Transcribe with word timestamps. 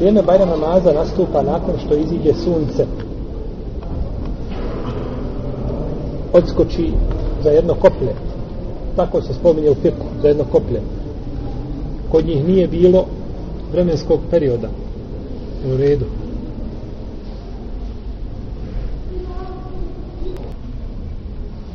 Vrijeme 0.00 0.22
Bajram 0.22 0.48
namaza 0.48 0.92
nastupa 0.92 1.42
nakon 1.42 1.74
što 1.86 1.94
iziđe 1.94 2.34
sunce. 2.34 2.86
Odskoči 6.32 6.92
za 7.42 7.50
jedno 7.50 7.74
koplje. 7.74 8.14
Tako 8.96 9.22
se 9.22 9.34
spominje 9.34 9.70
u 9.70 9.74
fiku, 9.74 10.06
za 10.22 10.28
jedno 10.28 10.44
koplje. 10.44 10.80
Kod 12.10 12.26
njih 12.26 12.48
nije 12.48 12.68
bilo 12.68 13.04
vremenskog 13.72 14.20
perioda. 14.30 14.68
U 15.74 15.76
redu. 15.76 16.04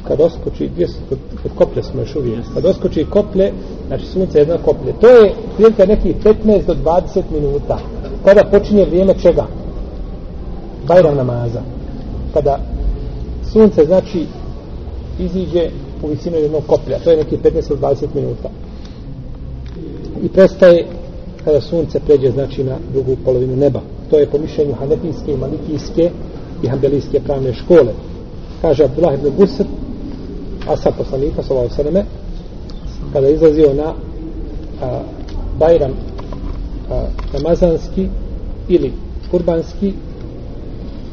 kad 0.07 0.21
oskoči, 0.21 0.69
gdje 0.73 0.87
su, 0.87 0.95
kod, 1.09 1.17
kod 1.43 1.51
koplje 1.55 1.83
smo 1.83 2.01
još 2.01 2.15
uvijek, 2.15 2.39
kad 2.53 2.65
oskoči 2.65 3.05
koplje, 3.09 3.51
znači 3.87 4.05
sunce 4.05 4.37
je 4.37 4.41
jedno 4.41 4.57
koplje, 4.65 4.93
to 5.01 5.07
je 5.07 5.33
prilike 5.55 5.85
nekih 5.87 6.15
15 6.23 6.65
do 6.65 6.73
20 6.73 7.21
minuta, 7.31 7.79
kada 8.25 8.43
počinje 8.43 8.85
vrijeme 8.85 9.13
čega? 9.21 9.45
Bajram 10.87 11.15
namaza. 11.15 11.61
Kada 12.33 12.59
sunce, 13.51 13.85
znači, 13.85 14.25
iziđe 15.19 15.69
u 16.03 16.07
visinu 16.07 16.37
jednog 16.37 16.63
koplja, 16.67 16.99
to 16.99 17.11
je 17.11 17.17
neki 17.17 17.37
15-20 17.37 18.05
minuta. 18.15 18.49
I 20.23 20.29
prestaje 20.29 20.87
kada 21.45 21.61
sunce 21.61 21.99
pređe, 21.99 22.31
znači, 22.31 22.63
na 22.63 22.77
drugu 22.93 23.15
polovinu 23.25 23.55
neba. 23.55 23.81
To 24.09 24.17
je 24.17 24.27
po 24.27 24.37
mišljenju 24.37 24.73
hanefijske 24.73 25.33
i 25.33 25.37
malikijske 25.37 26.11
i 26.63 26.67
hambelijske 26.67 27.19
pravne 27.19 27.53
škole. 27.53 27.93
Kaže 28.61 28.83
Abdullah 28.83 29.13
ibn 29.13 29.31
Busr, 29.37 29.65
asa 30.67 30.91
poslanika 30.91 31.43
sallallahu 31.43 31.81
alejhi 31.81 32.07
kada 33.13 33.27
je 33.27 33.33
izlazio 33.33 33.73
na 33.73 33.93
a, 34.81 35.01
Bajram 35.59 35.91
a, 36.91 37.05
namazanski, 37.33 38.07
ili 38.67 38.93
kurbanski 39.31 39.93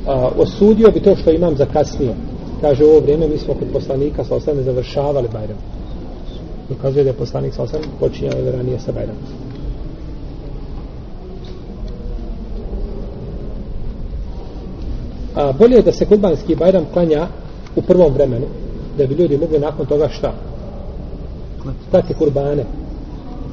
a, 0.06 0.28
osudio 0.38 0.90
bi 0.90 1.00
to 1.00 1.16
što 1.16 1.30
imam 1.30 1.56
zakasnio 1.56 2.14
kaže 2.60 2.84
u 2.84 2.88
ovo 2.88 3.00
vrijeme 3.00 3.28
mi 3.28 3.38
smo 3.38 3.54
kod 3.54 3.68
poslanika 3.72 4.22
ve 4.22 4.40
selleme 4.40 4.62
završavali 4.62 5.28
Bajram 5.32 5.58
dokazuje 6.68 7.04
da 7.04 7.10
je 7.10 7.16
poslanik 7.16 7.58
ve 7.58 7.66
selleme 7.66 7.88
počinjao 8.00 8.50
ranije 8.52 8.80
sa 8.80 8.92
Bajramom 8.92 9.22
A, 15.34 15.52
bolje 15.52 15.76
je 15.76 15.82
da 15.82 15.92
se 15.92 16.06
kurbanski 16.06 16.56
bajram 16.56 16.84
klanja 16.92 17.26
u 17.76 17.82
prvom 17.82 18.12
vremenu 18.12 18.46
da 18.98 19.06
bi 19.06 19.14
ljudi 19.14 19.38
mogli 19.38 19.58
nakon 19.58 19.86
toga 19.86 20.08
šta? 20.08 20.32
Klati 21.90 22.14
kurbane. 22.14 22.64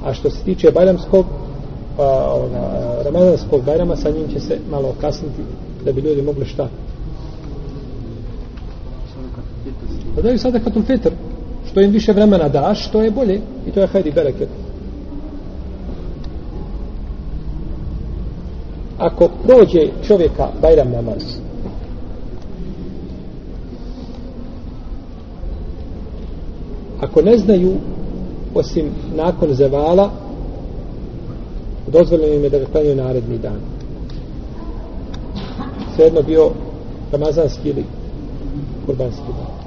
A 0.06 0.13
što 0.13 0.30
se 0.30 0.44
tiče 0.44 0.72
bajramskog, 0.72 1.25
a, 2.00 2.33
ona, 2.33 3.03
ramazanskog 3.03 3.64
bajrama, 3.64 3.95
sa 3.95 4.09
njim 4.09 4.28
će 4.33 4.39
se 4.39 4.58
malo 4.72 4.95
kasniti 5.02 5.42
da 5.86 5.92
bi 5.92 6.02
ljudi 6.02 6.22
mogli 6.22 6.45
šta? 6.45 6.69
Da 10.16 10.22
daju 10.22 10.39
sada 10.39 10.59
katul 10.59 10.83
fitr. 10.83 11.09
Što 11.72 11.81
im 11.81 11.91
više 11.91 12.14
vremena 12.14 12.50
daš, 12.50 12.91
to 12.91 13.02
je 13.02 13.11
bolje. 13.11 13.41
I 13.67 13.72
to 13.72 13.80
je 13.80 13.88
hajdi 13.88 14.11
bereket. 14.11 14.50
Ako 18.97 19.30
prođe 19.44 19.89
čovjeka 20.08 20.47
bajram 20.61 20.91
namaz, 20.91 21.23
ako 27.02 27.22
ne 27.22 27.38
znaju 27.38 27.73
osim 28.56 28.91
nakon 29.16 29.53
zevala 29.53 30.11
dozvoljeno 31.91 32.33
im 32.33 32.43
je 32.43 32.49
da 32.49 32.59
ga 32.59 32.65
klanjaju 32.65 32.95
naredni 32.95 33.37
dan. 33.37 33.59
Svejedno 35.95 36.21
bio 36.21 36.51
ramazanski 37.11 37.69
ili 37.69 37.83
kurbanski 38.85 39.27
dan. 39.37 39.59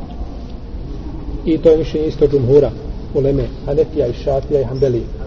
I 1.45 1.59
to 1.59 1.71
je 1.71 1.79
mišljenje 1.79 2.07
isto 2.07 2.29
džumhura 2.29 2.71
u 3.15 3.21
Leme, 3.21 3.45
Hanefija 3.67 4.07
i 4.07 4.13
Šafija 4.13 4.61
i 4.61 4.65
Hanbelija 4.65 5.23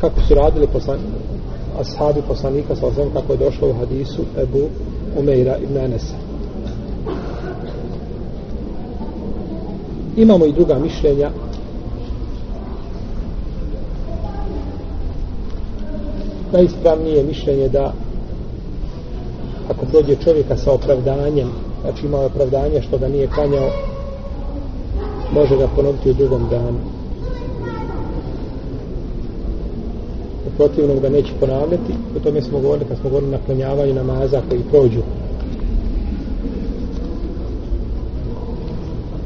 kako 0.00 0.20
su 0.20 0.34
radili 0.34 0.66
poslan, 0.66 0.98
ashabi 1.80 2.22
poslanika 2.28 2.76
sa 2.76 2.86
ozem 2.86 3.10
kako 3.12 3.32
je 3.32 3.38
došlo 3.38 3.70
u 3.70 3.72
hadisu 3.72 4.22
Ebu 4.42 4.68
Umeira 5.18 5.56
ibn 5.56 5.78
Anesa. 5.78 6.14
Imamo 10.16 10.46
i 10.46 10.52
druga 10.52 10.78
mišljenja 10.78 11.30
najispravnije 16.56 17.22
mišljenje 17.22 17.68
da 17.68 17.92
ako 19.70 19.86
dođe 19.92 20.16
čovjeka 20.24 20.56
sa 20.56 20.72
opravdanjem 20.72 21.48
znači 21.80 22.06
ima 22.06 22.20
opravdanje 22.20 22.82
što 22.82 22.98
ga 22.98 23.08
nije 23.08 23.26
klanjao 23.28 23.70
može 25.32 25.56
ga 25.56 25.68
ponoviti 25.76 26.10
u 26.10 26.14
drugom 26.14 26.48
danu. 26.50 26.78
U 30.46 30.50
protivnom 30.56 31.00
ga 31.00 31.08
neće 31.08 31.32
ponavljati 31.40 31.92
o 32.16 32.20
tome 32.20 32.42
smo 32.42 32.60
govorili 32.60 32.88
kad 32.88 32.98
smo 32.98 33.10
govorili 33.10 33.30
na 33.32 33.38
klanjavanju 33.46 33.94
namaza 33.94 34.42
koji 34.48 34.62
prođu. 34.62 35.02